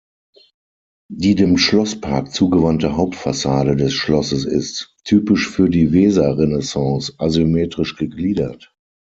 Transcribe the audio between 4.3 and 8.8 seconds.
ist, typisch für die Weserrenaissance, asymmetrisch gegliedert.